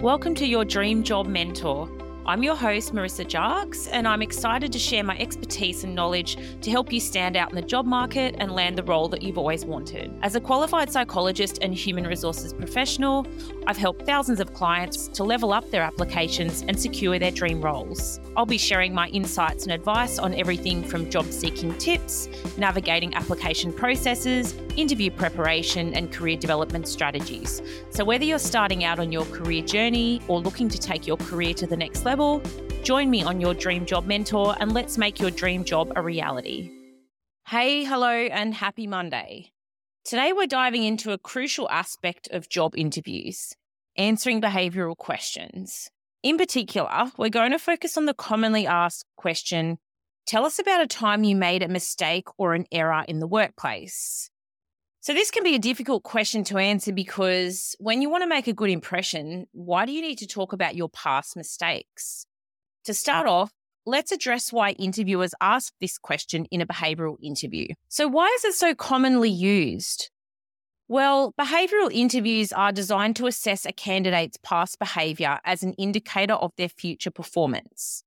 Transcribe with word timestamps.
Welcome 0.00 0.34
to 0.36 0.46
your 0.46 0.64
Dream 0.64 1.02
Job 1.02 1.26
Mentor. 1.26 1.88
I'm 2.26 2.42
your 2.42 2.56
host, 2.56 2.94
Marissa 2.94 3.24
Jarks, 3.24 3.88
and 3.92 4.08
I'm 4.08 4.22
excited 4.22 4.72
to 4.72 4.78
share 4.78 5.04
my 5.04 5.16
expertise 5.18 5.84
and 5.84 5.94
knowledge 5.94 6.38
to 6.62 6.70
help 6.70 6.92
you 6.92 7.00
stand 7.00 7.36
out 7.36 7.50
in 7.50 7.56
the 7.56 7.62
job 7.62 7.84
market 7.84 8.34
and 8.38 8.52
land 8.52 8.78
the 8.78 8.82
role 8.82 9.08
that 9.08 9.22
you've 9.22 9.36
always 9.36 9.64
wanted. 9.66 10.10
As 10.22 10.34
a 10.34 10.40
qualified 10.40 10.90
psychologist 10.90 11.58
and 11.60 11.74
human 11.74 12.06
resources 12.06 12.54
professional, 12.54 13.26
I've 13.66 13.76
helped 13.76 14.06
thousands 14.06 14.40
of 14.40 14.54
clients 14.54 15.08
to 15.08 15.22
level 15.22 15.52
up 15.52 15.70
their 15.70 15.82
applications 15.82 16.62
and 16.62 16.80
secure 16.80 17.18
their 17.18 17.30
dream 17.30 17.60
roles. 17.60 18.20
I'll 18.36 18.46
be 18.46 18.58
sharing 18.58 18.94
my 18.94 19.08
insights 19.08 19.64
and 19.64 19.72
advice 19.72 20.18
on 20.18 20.34
everything 20.34 20.82
from 20.82 21.10
job 21.10 21.26
seeking 21.26 21.76
tips, 21.76 22.28
navigating 22.56 23.14
application 23.14 23.72
processes, 23.72 24.54
interview 24.76 25.10
preparation, 25.10 25.94
and 25.94 26.12
career 26.12 26.36
development 26.36 26.88
strategies. 26.88 27.62
So, 27.90 28.04
whether 28.04 28.24
you're 28.24 28.38
starting 28.38 28.84
out 28.84 28.98
on 28.98 29.12
your 29.12 29.24
career 29.26 29.62
journey 29.62 30.20
or 30.28 30.40
looking 30.40 30.68
to 30.68 30.78
take 30.78 31.06
your 31.06 31.16
career 31.16 31.54
to 31.54 31.66
the 31.66 31.76
next 31.76 32.04
level, 32.04 32.42
join 32.82 33.10
me 33.10 33.22
on 33.22 33.40
your 33.40 33.54
Dream 33.54 33.86
Job 33.86 34.06
Mentor 34.06 34.56
and 34.60 34.72
let's 34.72 34.98
make 34.98 35.20
your 35.20 35.30
dream 35.30 35.64
job 35.64 35.92
a 35.96 36.02
reality. 36.02 36.70
Hey, 37.48 37.84
hello, 37.84 38.08
and 38.08 38.54
happy 38.54 38.86
Monday. 38.86 39.52
Today, 40.04 40.32
we're 40.32 40.46
diving 40.46 40.84
into 40.84 41.12
a 41.12 41.18
crucial 41.18 41.68
aspect 41.70 42.28
of 42.30 42.48
job 42.48 42.74
interviews 42.76 43.54
answering 43.96 44.40
behavioural 44.40 44.96
questions. 44.96 45.90
In 46.22 46.38
particular, 46.38 47.12
we're 47.16 47.28
going 47.28 47.52
to 47.52 47.58
focus 47.58 47.96
on 47.96 48.06
the 48.06 48.14
commonly 48.14 48.66
asked 48.66 49.06
question 49.16 49.78
Tell 50.26 50.46
us 50.46 50.58
about 50.58 50.80
a 50.80 50.86
time 50.86 51.22
you 51.22 51.36
made 51.36 51.62
a 51.62 51.68
mistake 51.68 52.28
or 52.38 52.54
an 52.54 52.64
error 52.72 53.04
in 53.06 53.18
the 53.18 53.26
workplace. 53.26 54.30
So, 55.04 55.12
this 55.12 55.30
can 55.30 55.42
be 55.42 55.54
a 55.54 55.58
difficult 55.58 56.02
question 56.02 56.44
to 56.44 56.56
answer 56.56 56.90
because 56.90 57.76
when 57.78 58.00
you 58.00 58.08
want 58.08 58.22
to 58.22 58.26
make 58.26 58.46
a 58.46 58.54
good 58.54 58.70
impression, 58.70 59.46
why 59.52 59.84
do 59.84 59.92
you 59.92 60.00
need 60.00 60.16
to 60.16 60.26
talk 60.26 60.54
about 60.54 60.76
your 60.76 60.88
past 60.88 61.36
mistakes? 61.36 62.24
To 62.84 62.94
start 62.94 63.26
off, 63.26 63.52
let's 63.84 64.12
address 64.12 64.50
why 64.50 64.70
interviewers 64.70 65.34
ask 65.42 65.74
this 65.78 65.98
question 65.98 66.46
in 66.46 66.62
a 66.62 66.66
behavioral 66.66 67.16
interview. 67.22 67.66
So, 67.90 68.08
why 68.08 68.32
is 68.34 68.46
it 68.46 68.54
so 68.54 68.74
commonly 68.74 69.28
used? 69.28 70.08
Well, 70.88 71.34
behavioral 71.38 71.92
interviews 71.92 72.50
are 72.50 72.72
designed 72.72 73.16
to 73.16 73.26
assess 73.26 73.66
a 73.66 73.72
candidate's 73.72 74.38
past 74.38 74.78
behavior 74.78 75.38
as 75.44 75.62
an 75.62 75.74
indicator 75.74 76.32
of 76.32 76.52
their 76.56 76.70
future 76.70 77.10
performance. 77.10 78.04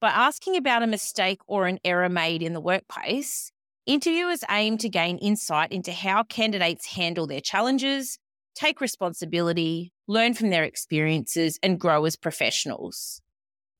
By 0.00 0.08
asking 0.08 0.56
about 0.56 0.82
a 0.82 0.88
mistake 0.88 1.42
or 1.46 1.68
an 1.68 1.78
error 1.84 2.08
made 2.08 2.42
in 2.42 2.54
the 2.54 2.60
workplace, 2.60 3.52
Interviewers 3.86 4.42
aim 4.48 4.78
to 4.78 4.88
gain 4.88 5.18
insight 5.18 5.70
into 5.70 5.92
how 5.92 6.22
candidates 6.22 6.86
handle 6.86 7.26
their 7.26 7.42
challenges, 7.42 8.18
take 8.54 8.80
responsibility, 8.80 9.92
learn 10.06 10.32
from 10.32 10.48
their 10.48 10.64
experiences, 10.64 11.58
and 11.62 11.78
grow 11.78 12.06
as 12.06 12.16
professionals. 12.16 13.20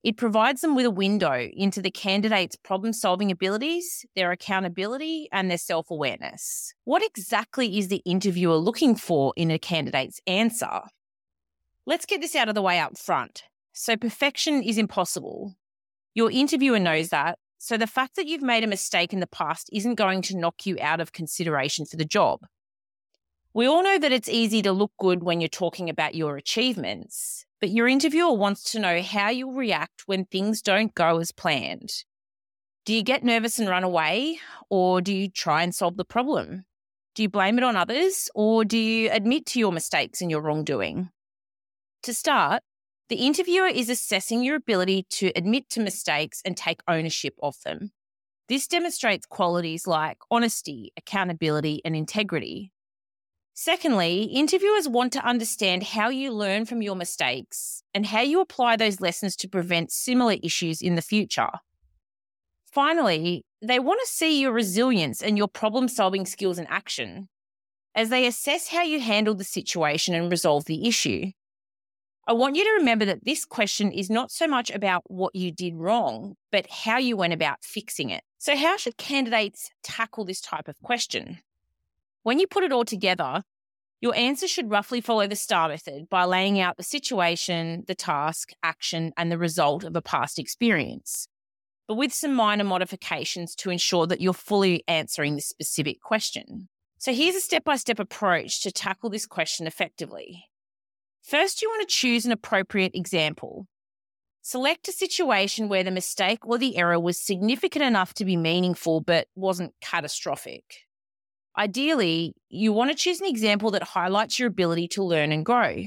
It 0.03 0.15
provides 0.15 0.61
them 0.61 0.75
with 0.75 0.85
a 0.85 0.91
window 0.91 1.49
into 1.51 1.81
the 1.81 1.89
candidate's 1.89 2.55
problem 2.55 2.93
solving 2.93 3.31
abilities, 3.31 4.05
their 4.15 4.31
accountability, 4.31 5.27
and 5.31 5.49
their 5.49 5.57
self 5.57 5.89
awareness. 5.89 6.75
What 6.83 7.03
exactly 7.03 7.79
is 7.79 7.87
the 7.87 8.03
interviewer 8.05 8.57
looking 8.57 8.95
for 8.95 9.33
in 9.35 9.49
a 9.49 9.57
candidate's 9.57 10.19
answer? 10.27 10.81
Let's 11.87 12.05
get 12.05 12.21
this 12.21 12.35
out 12.35 12.47
of 12.47 12.53
the 12.53 12.61
way 12.61 12.77
up 12.77 12.95
front. 12.95 13.45
So, 13.73 13.97
perfection 13.97 14.61
is 14.61 14.77
impossible. 14.77 15.55
Your 16.13 16.29
interviewer 16.29 16.79
knows 16.79 17.09
that, 17.09 17.39
so 17.65 17.77
the 17.77 17.87
fact 17.87 18.15
that 18.15 18.27
you've 18.27 18.43
made 18.43 18.63
a 18.63 18.67
mistake 18.67 19.11
in 19.11 19.21
the 19.21 19.25
past 19.25 19.71
isn't 19.73 19.95
going 19.95 20.21
to 20.21 20.37
knock 20.37 20.67
you 20.67 20.77
out 20.79 20.99
of 21.01 21.13
consideration 21.13 21.87
for 21.87 21.97
the 21.97 22.05
job. 22.05 22.41
We 23.55 23.65
all 23.65 23.81
know 23.81 23.97
that 23.97 24.11
it's 24.11 24.29
easy 24.29 24.61
to 24.61 24.71
look 24.71 24.91
good 24.99 25.23
when 25.23 25.41
you're 25.41 25.47
talking 25.47 25.89
about 25.89 26.13
your 26.13 26.37
achievements, 26.37 27.43
but 27.59 27.71
your 27.71 27.87
interviewer 27.87 28.33
wants 28.33 28.71
to 28.73 28.79
know 28.79 29.01
how 29.01 29.31
you'll 29.31 29.53
react 29.53 30.03
when 30.05 30.25
things 30.25 30.61
don't 30.61 30.93
go 30.93 31.17
as 31.17 31.31
planned. 31.31 31.91
Do 32.85 32.93
you 32.93 33.01
get 33.01 33.23
nervous 33.23 33.57
and 33.57 33.67
run 33.67 33.83
away, 33.83 34.37
or 34.69 35.01
do 35.01 35.11
you 35.11 35.27
try 35.27 35.63
and 35.63 35.73
solve 35.73 35.97
the 35.97 36.05
problem? 36.05 36.65
Do 37.15 37.23
you 37.23 37.29
blame 37.29 37.57
it 37.57 37.63
on 37.63 37.75
others, 37.75 38.29
or 38.35 38.63
do 38.63 38.77
you 38.77 39.09
admit 39.11 39.47
to 39.47 39.59
your 39.59 39.71
mistakes 39.71 40.21
and 40.21 40.29
your 40.29 40.41
wrongdoing? 40.41 41.09
To 42.03 42.13
start, 42.13 42.61
the 43.09 43.17
interviewer 43.17 43.67
is 43.67 43.89
assessing 43.89 44.43
your 44.43 44.55
ability 44.55 45.05
to 45.11 45.31
admit 45.35 45.69
to 45.69 45.79
mistakes 45.79 46.41
and 46.43 46.57
take 46.57 46.81
ownership 46.87 47.35
of 47.41 47.55
them. 47.63 47.91
This 48.47 48.67
demonstrates 48.67 49.25
qualities 49.25 49.87
like 49.87 50.17
honesty, 50.31 50.91
accountability, 50.97 51.81
and 51.85 51.95
integrity. 51.95 52.71
Secondly, 53.53 54.23
interviewers 54.23 54.87
want 54.87 55.13
to 55.13 55.25
understand 55.25 55.83
how 55.83 56.09
you 56.09 56.31
learn 56.31 56.65
from 56.65 56.81
your 56.81 56.95
mistakes 56.95 57.83
and 57.93 58.05
how 58.05 58.21
you 58.21 58.41
apply 58.41 58.75
those 58.75 58.99
lessons 58.99 59.35
to 59.37 59.47
prevent 59.47 59.91
similar 59.91 60.35
issues 60.43 60.81
in 60.81 60.95
the 60.95 61.01
future. 61.01 61.49
Finally, 62.71 63.45
they 63.61 63.79
want 63.79 64.01
to 64.03 64.11
see 64.11 64.41
your 64.41 64.51
resilience 64.51 65.23
and 65.23 65.37
your 65.37 65.47
problem 65.47 65.87
solving 65.87 66.25
skills 66.25 66.59
in 66.59 66.67
action 66.67 67.29
as 67.95 68.09
they 68.09 68.27
assess 68.27 68.67
how 68.67 68.83
you 68.83 68.99
handle 68.99 69.33
the 69.33 69.43
situation 69.43 70.13
and 70.13 70.29
resolve 70.29 70.65
the 70.65 70.85
issue. 70.87 71.31
I 72.27 72.33
want 72.33 72.55
you 72.55 72.63
to 72.63 72.77
remember 72.79 73.05
that 73.05 73.23
this 73.23 73.45
question 73.45 73.91
is 73.91 74.09
not 74.09 74.31
so 74.31 74.47
much 74.47 74.71
about 74.71 75.03
what 75.05 75.35
you 75.35 75.51
did 75.51 75.75
wrong, 75.75 76.35
but 76.51 76.65
how 76.67 76.97
you 76.97 77.15
went 77.15 77.33
about 77.33 77.63
fixing 77.63 78.09
it. 78.09 78.23
So, 78.39 78.55
how 78.55 78.77
should 78.77 78.97
candidates 78.97 79.69
tackle 79.83 80.25
this 80.25 80.41
type 80.41 80.67
of 80.67 80.81
question? 80.81 81.39
When 82.23 82.39
you 82.39 82.47
put 82.47 82.63
it 82.63 82.71
all 82.71 82.83
together, 82.83 83.43
your 84.01 84.15
answer 84.15 84.47
should 84.47 84.71
roughly 84.71 85.01
follow 85.01 85.27
the 85.27 85.35
STAR 85.35 85.69
method 85.69 86.09
by 86.09 86.25
laying 86.25 86.59
out 86.59 86.77
the 86.77 86.83
situation, 86.83 87.83
the 87.87 87.93
task, 87.93 88.53
action, 88.63 89.13
and 89.17 89.31
the 89.31 89.37
result 89.37 89.83
of 89.83 89.95
a 89.95 90.01
past 90.01 90.39
experience, 90.39 91.27
but 91.87 91.93
with 91.93 92.11
some 92.11 92.33
minor 92.33 92.63
modifications 92.63 93.53
to 93.57 93.69
ensure 93.69 94.07
that 94.07 94.19
you're 94.19 94.33
fully 94.33 94.83
answering 94.87 95.35
the 95.35 95.41
specific 95.41 96.01
question. 96.01 96.69
So, 96.97 97.13
here's 97.13 97.35
a 97.35 97.39
step 97.39 97.63
by 97.63 97.75
step 97.75 97.99
approach 97.99 98.63
to 98.63 98.71
tackle 98.71 99.11
this 99.11 99.27
question 99.27 99.67
effectively. 99.67 100.45
First, 101.25 101.63
you 101.63 101.69
want 101.69 101.89
to 101.89 101.95
choose 101.95 102.27
an 102.27 102.31
appropriate 102.31 102.91
example. 102.93 103.65
Select 104.43 104.87
a 104.87 104.91
situation 104.91 105.69
where 105.69 105.83
the 105.83 105.89
mistake 105.89 106.45
or 106.45 106.59
the 106.59 106.77
error 106.77 106.99
was 106.99 107.19
significant 107.19 107.83
enough 107.83 108.13
to 108.15 108.25
be 108.25 108.37
meaningful 108.37 109.01
but 109.01 109.27
wasn't 109.33 109.73
catastrophic. 109.81 110.81
Ideally, 111.57 112.35
you 112.49 112.71
want 112.71 112.91
to 112.91 112.95
choose 112.95 113.21
an 113.21 113.27
example 113.27 113.71
that 113.71 113.81
highlights 113.81 114.37
your 114.37 114.47
ability 114.47 114.87
to 114.89 115.03
learn 115.03 115.31
and 115.31 115.43
grow. 115.43 115.85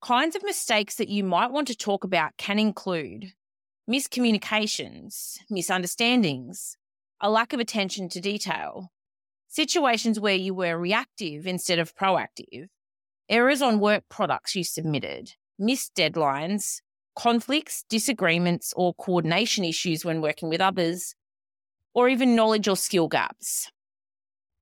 Kinds 0.00 0.34
of 0.34 0.42
mistakes 0.44 0.94
that 0.94 1.10
you 1.10 1.24
might 1.24 1.50
want 1.50 1.68
to 1.68 1.76
talk 1.76 2.02
about 2.02 2.38
can 2.38 2.58
include 2.58 3.34
miscommunications, 3.90 5.40
misunderstandings, 5.50 6.78
a 7.20 7.28
lack 7.28 7.52
of 7.52 7.60
attention 7.60 8.08
to 8.08 8.20
detail, 8.20 8.92
situations 9.48 10.18
where 10.18 10.34
you 10.34 10.54
were 10.54 10.78
reactive 10.78 11.46
instead 11.46 11.78
of 11.78 11.94
proactive, 11.94 12.68
errors 13.32 13.62
on 13.62 13.80
work 13.80 14.04
products 14.10 14.54
you 14.54 14.62
submitted, 14.62 15.32
missed 15.58 15.94
deadlines, 15.94 16.82
conflicts, 17.16 17.82
disagreements, 17.88 18.72
or 18.76 18.94
coordination 18.94 19.64
issues 19.64 20.04
when 20.04 20.20
working 20.20 20.50
with 20.50 20.60
others, 20.60 21.14
or 21.94 22.08
even 22.08 22.36
knowledge 22.36 22.68
or 22.68 22.76
skill 22.76 23.08
gaps. 23.08 23.70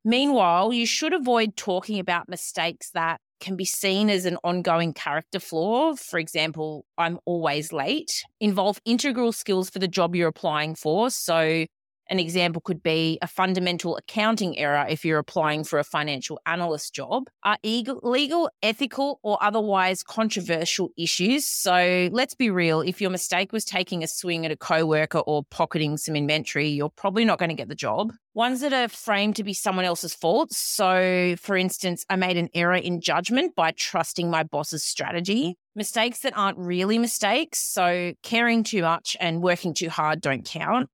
Meanwhile, 0.05 0.73
you 0.73 0.87
should 0.87 1.13
avoid 1.13 1.57
talking 1.57 1.99
about 1.99 2.29
mistakes 2.29 2.91
that 2.93 3.21
can 3.41 3.57
be 3.57 3.65
seen 3.65 4.09
as 4.09 4.25
an 4.25 4.39
ongoing 4.45 4.93
character 4.93 5.41
flaw. 5.41 5.95
For 5.95 6.19
example, 6.19 6.85
I'm 6.97 7.19
always 7.25 7.73
late, 7.73 8.23
involve 8.39 8.81
integral 8.85 9.33
skills 9.33 9.69
for 9.69 9.79
the 9.79 9.89
job 9.89 10.15
you're 10.15 10.29
applying 10.29 10.75
for. 10.75 11.11
So, 11.11 11.67
an 12.11 12.19
example 12.19 12.61
could 12.61 12.83
be 12.83 13.19
a 13.23 13.29
fundamental 13.29 13.97
accounting 13.97 14.59
error 14.59 14.85
if 14.89 15.05
you're 15.05 15.19
applying 15.19 15.63
for 15.63 15.79
a 15.79 15.85
financial 15.85 16.41
analyst 16.45 16.93
job, 16.93 17.31
are 17.45 17.57
legal, 17.63 18.51
ethical, 18.63 19.21
or 19.23 19.39
otherwise 19.41 20.03
controversial 20.03 20.91
issues. 20.99 21.47
So 21.47 22.09
let's 22.13 22.35
be 22.35 22.51
real 22.51 22.81
if 22.81 23.01
your 23.01 23.11
mistake 23.11 23.53
was 23.53 23.65
taking 23.65 24.03
a 24.03 24.09
swing 24.09 24.45
at 24.45 24.51
a 24.51 24.57
coworker 24.57 25.21
or 25.21 25.45
pocketing 25.51 25.97
some 25.97 26.17
inventory, 26.17 26.69
you're 26.69 26.91
probably 26.91 27.25
not 27.25 27.39
going 27.39 27.51
to 27.51 27.55
get 27.55 27.69
the 27.69 27.77
job. 27.77 28.13
Ones 28.35 28.61
that 28.61 28.73
are 28.73 28.89
framed 28.89 29.37
to 29.37 29.45
be 29.45 29.55
someone 29.55 29.85
else's 29.85 30.15
faults. 30.15 30.57
So, 30.57 31.35
for 31.39 31.57
instance, 31.57 32.05
I 32.11 32.17
made 32.17 32.37
an 32.37 32.49
error 32.55 32.75
in 32.75 33.01
judgment 33.01 33.55
by 33.55 33.73
trusting 33.73 34.31
my 34.31 34.43
boss's 34.43 34.85
strategy. 34.85 35.57
Mistakes 35.75 36.21
that 36.21 36.37
aren't 36.37 36.59
really 36.59 36.99
mistakes. 36.99 37.61
So, 37.61 38.15
caring 38.23 38.65
too 38.65 38.83
much 38.83 39.17
and 39.21 39.43
working 39.43 39.75
too 39.75 39.91
hard 39.91 40.21
don't 40.21 40.45
count. 40.45 40.89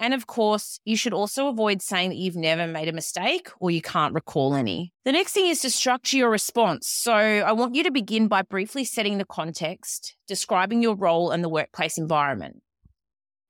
And 0.00 0.14
of 0.14 0.26
course, 0.26 0.80
you 0.86 0.96
should 0.96 1.12
also 1.12 1.48
avoid 1.48 1.82
saying 1.82 2.08
that 2.08 2.16
you've 2.16 2.34
never 2.34 2.66
made 2.66 2.88
a 2.88 2.92
mistake 2.92 3.50
or 3.60 3.70
you 3.70 3.82
can't 3.82 4.14
recall 4.14 4.54
any. 4.54 4.94
The 5.04 5.12
next 5.12 5.32
thing 5.32 5.46
is 5.46 5.60
to 5.60 5.70
structure 5.70 6.16
your 6.16 6.30
response. 6.30 6.88
So 6.88 7.12
I 7.12 7.52
want 7.52 7.74
you 7.74 7.82
to 7.82 7.90
begin 7.90 8.26
by 8.26 8.40
briefly 8.40 8.84
setting 8.84 9.18
the 9.18 9.26
context, 9.26 10.16
describing 10.26 10.82
your 10.82 10.96
role 10.96 11.30
and 11.30 11.44
the 11.44 11.50
workplace 11.50 11.98
environment. 11.98 12.62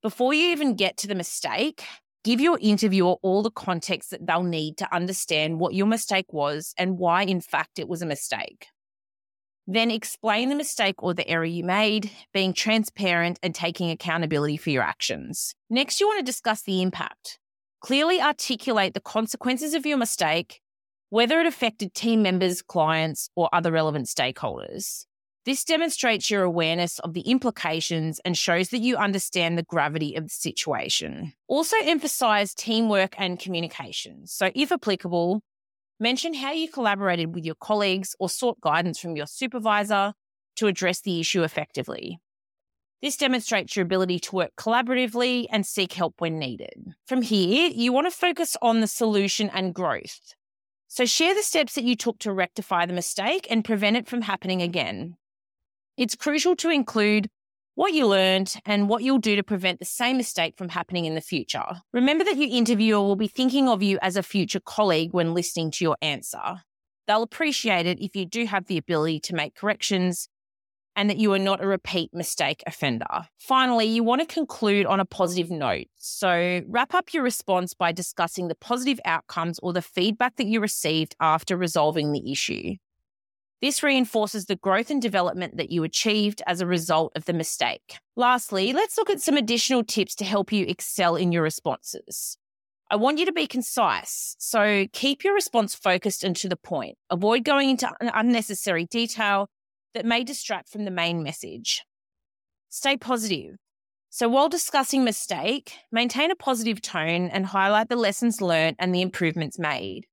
Before 0.01 0.33
you 0.33 0.51
even 0.51 0.75
get 0.75 0.97
to 0.97 1.07
the 1.07 1.15
mistake, 1.15 1.85
give 2.25 2.41
your 2.41 2.59
interviewer 2.61 3.15
all 3.21 3.43
the 3.43 3.51
context 3.51 4.11
that 4.11 4.27
they'll 4.27 4.43
need 4.43 4.77
to 4.79 4.93
understand 4.93 5.57
what 5.57 5.73
your 5.73 5.87
mistake 5.87 6.33
was 6.33 6.73
and 6.77 6.97
why, 6.97 7.23
in 7.23 7.39
fact, 7.39 7.79
it 7.79 7.87
was 7.87 8.01
a 8.01 8.05
mistake. 8.05 8.67
Then 9.67 9.91
explain 9.91 10.49
the 10.49 10.55
mistake 10.55 11.01
or 11.03 11.13
the 11.13 11.27
error 11.27 11.45
you 11.45 11.63
made, 11.63 12.11
being 12.33 12.53
transparent 12.53 13.39
and 13.43 13.53
taking 13.53 13.89
accountability 13.89 14.57
for 14.57 14.69
your 14.69 14.83
actions. 14.83 15.53
Next, 15.69 15.99
you 15.99 16.07
want 16.07 16.19
to 16.19 16.25
discuss 16.25 16.61
the 16.63 16.81
impact. 16.81 17.39
Clearly 17.81 18.21
articulate 18.21 18.93
the 18.93 18.99
consequences 18.99 19.73
of 19.73 19.85
your 19.85 19.97
mistake, 19.97 20.61
whether 21.09 21.39
it 21.39 21.47
affected 21.47 21.93
team 21.93 22.21
members, 22.21 22.61
clients, 22.61 23.29
or 23.35 23.49
other 23.53 23.71
relevant 23.71 24.07
stakeholders. 24.07 25.05
This 25.43 25.63
demonstrates 25.63 26.29
your 26.29 26.43
awareness 26.43 26.99
of 26.99 27.13
the 27.13 27.21
implications 27.21 28.19
and 28.23 28.37
shows 28.37 28.69
that 28.69 28.77
you 28.77 28.95
understand 28.95 29.57
the 29.57 29.63
gravity 29.63 30.15
of 30.15 30.25
the 30.25 30.29
situation. 30.29 31.33
Also, 31.47 31.75
emphasize 31.81 32.53
teamwork 32.53 33.15
and 33.17 33.39
communication. 33.39 34.27
So, 34.27 34.51
if 34.53 34.71
applicable, 34.71 35.41
mention 36.01 36.33
how 36.33 36.51
you 36.51 36.67
collaborated 36.67 37.33
with 37.33 37.45
your 37.45 37.55
colleagues 37.55 38.15
or 38.19 38.29
sought 38.29 38.59
guidance 38.59 38.99
from 38.99 39.15
your 39.15 39.27
supervisor 39.27 40.13
to 40.57 40.67
address 40.67 41.01
the 41.01 41.19
issue 41.19 41.43
effectively. 41.43 42.19
This 43.01 43.17
demonstrates 43.17 43.75
your 43.75 43.83
ability 43.83 44.19
to 44.19 44.35
work 44.35 44.51
collaboratively 44.57 45.47
and 45.51 45.65
seek 45.65 45.93
help 45.93 46.15
when 46.19 46.37
needed. 46.37 46.93
From 47.07 47.21
here, 47.21 47.69
you 47.73 47.93
want 47.93 48.07
to 48.07 48.15
focus 48.15 48.57
on 48.61 48.81
the 48.81 48.87
solution 48.87 49.49
and 49.53 49.73
growth. 49.73 50.35
So, 50.87 51.05
share 51.05 51.33
the 51.33 51.41
steps 51.41 51.75
that 51.75 51.83
you 51.83 51.95
took 51.95 52.19
to 52.19 52.33
rectify 52.33 52.85
the 52.85 52.93
mistake 52.93 53.47
and 53.49 53.63
prevent 53.63 53.95
it 53.95 54.07
from 54.07 54.23
happening 54.23 54.61
again. 54.61 55.15
It's 55.97 56.15
crucial 56.15 56.55
to 56.57 56.69
include 56.69 57.29
what 57.75 57.93
you 57.93 58.07
learned 58.07 58.55
and 58.65 58.89
what 58.89 59.03
you'll 59.03 59.17
do 59.17 59.35
to 59.35 59.43
prevent 59.43 59.79
the 59.79 59.85
same 59.85 60.17
mistake 60.17 60.57
from 60.57 60.69
happening 60.69 61.05
in 61.05 61.15
the 61.15 61.21
future. 61.21 61.65
Remember 61.93 62.23
that 62.23 62.37
your 62.37 62.49
interviewer 62.49 63.01
will 63.01 63.15
be 63.15 63.27
thinking 63.27 63.69
of 63.69 63.81
you 63.81 63.97
as 64.01 64.17
a 64.17 64.23
future 64.23 64.59
colleague 64.59 65.13
when 65.13 65.33
listening 65.33 65.71
to 65.71 65.85
your 65.85 65.97
answer. 66.01 66.61
They'll 67.07 67.23
appreciate 67.23 67.85
it 67.85 67.99
if 67.99 68.15
you 68.15 68.25
do 68.25 68.45
have 68.45 68.67
the 68.67 68.77
ability 68.77 69.19
to 69.21 69.35
make 69.35 69.55
corrections 69.55 70.27
and 70.95 71.09
that 71.09 71.17
you 71.17 71.31
are 71.33 71.39
not 71.39 71.63
a 71.63 71.67
repeat 71.67 72.13
mistake 72.13 72.61
offender. 72.67 73.05
Finally, 73.39 73.85
you 73.85 74.03
want 74.03 74.21
to 74.21 74.27
conclude 74.27 74.85
on 74.85 74.99
a 74.99 75.05
positive 75.05 75.49
note. 75.49 75.87
So, 75.97 76.61
wrap 76.67 76.93
up 76.93 77.13
your 77.13 77.23
response 77.23 77.73
by 77.73 77.91
discussing 77.91 78.49
the 78.49 78.55
positive 78.55 78.99
outcomes 79.05 79.59
or 79.63 79.71
the 79.73 79.81
feedback 79.81 80.35
that 80.35 80.47
you 80.47 80.59
received 80.59 81.15
after 81.21 81.55
resolving 81.55 82.11
the 82.11 82.31
issue. 82.31 82.75
This 83.61 83.83
reinforces 83.83 84.45
the 84.45 84.55
growth 84.55 84.89
and 84.89 84.99
development 84.99 85.57
that 85.57 85.69
you 85.69 85.83
achieved 85.83 86.41
as 86.47 86.61
a 86.61 86.65
result 86.65 87.11
of 87.15 87.25
the 87.25 87.33
mistake. 87.33 87.99
Lastly, 88.15 88.73
let's 88.73 88.97
look 88.97 89.09
at 89.11 89.21
some 89.21 89.37
additional 89.37 89.83
tips 89.83 90.15
to 90.15 90.25
help 90.25 90.51
you 90.51 90.65
excel 90.65 91.15
in 91.15 91.31
your 91.31 91.43
responses. 91.43 92.37
I 92.89 92.95
want 92.95 93.19
you 93.19 93.25
to 93.25 93.31
be 93.31 93.47
concise, 93.47 94.35
so 94.39 94.85
keep 94.91 95.23
your 95.23 95.33
response 95.33 95.75
focused 95.75 96.23
and 96.23 96.35
to 96.37 96.49
the 96.49 96.57
point. 96.57 96.97
Avoid 97.09 97.45
going 97.45 97.69
into 97.69 97.89
unnecessary 98.01 98.85
detail 98.85 99.47
that 99.93 100.05
may 100.05 100.23
distract 100.23 100.69
from 100.69 100.85
the 100.85 100.91
main 100.91 101.21
message. 101.21 101.83
Stay 102.69 102.97
positive. 102.97 103.55
So, 104.09 104.27
while 104.27 104.49
discussing 104.49 105.05
mistake, 105.05 105.73
maintain 105.89 106.31
a 106.31 106.35
positive 106.35 106.81
tone 106.81 107.29
and 107.29 107.45
highlight 107.45 107.87
the 107.87 107.95
lessons 107.95 108.41
learned 108.41 108.75
and 108.77 108.93
the 108.93 109.01
improvements 109.01 109.57
made. 109.57 110.05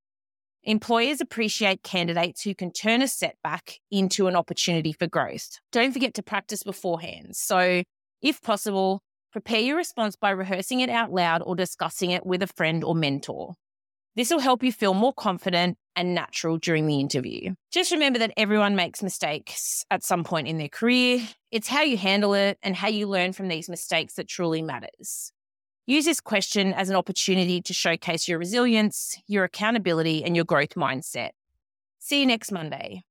Employers 0.68 1.22
appreciate 1.22 1.82
candidates 1.82 2.42
who 2.42 2.54
can 2.54 2.70
turn 2.70 3.00
a 3.00 3.08
setback 3.08 3.80
into 3.90 4.26
an 4.26 4.36
opportunity 4.36 4.92
for 4.92 5.06
growth. 5.06 5.60
Don't 5.72 5.92
forget 5.92 6.12
to 6.12 6.22
practice 6.22 6.62
beforehand. 6.62 7.36
So, 7.36 7.82
if 8.20 8.42
possible, 8.42 9.00
prepare 9.32 9.60
your 9.60 9.78
response 9.78 10.14
by 10.14 10.28
rehearsing 10.28 10.80
it 10.80 10.90
out 10.90 11.10
loud 11.10 11.40
or 11.40 11.56
discussing 11.56 12.10
it 12.10 12.26
with 12.26 12.42
a 12.42 12.46
friend 12.46 12.84
or 12.84 12.94
mentor. 12.94 13.54
This 14.14 14.30
will 14.30 14.40
help 14.40 14.62
you 14.62 14.70
feel 14.70 14.92
more 14.92 15.14
confident 15.14 15.78
and 15.96 16.14
natural 16.14 16.58
during 16.58 16.86
the 16.86 17.00
interview. 17.00 17.54
Just 17.72 17.90
remember 17.90 18.18
that 18.18 18.34
everyone 18.36 18.76
makes 18.76 19.02
mistakes 19.02 19.86
at 19.90 20.04
some 20.04 20.22
point 20.22 20.48
in 20.48 20.58
their 20.58 20.68
career. 20.68 21.26
It's 21.50 21.68
how 21.68 21.80
you 21.80 21.96
handle 21.96 22.34
it 22.34 22.58
and 22.62 22.76
how 22.76 22.88
you 22.88 23.06
learn 23.06 23.32
from 23.32 23.48
these 23.48 23.70
mistakes 23.70 24.16
that 24.16 24.28
truly 24.28 24.60
matters. 24.60 25.32
Use 25.88 26.04
this 26.04 26.20
question 26.20 26.74
as 26.74 26.90
an 26.90 26.96
opportunity 26.96 27.62
to 27.62 27.72
showcase 27.72 28.28
your 28.28 28.38
resilience, 28.38 29.16
your 29.26 29.44
accountability, 29.44 30.22
and 30.22 30.36
your 30.36 30.44
growth 30.44 30.74
mindset. 30.74 31.30
See 31.98 32.20
you 32.20 32.26
next 32.26 32.52
Monday. 32.52 33.04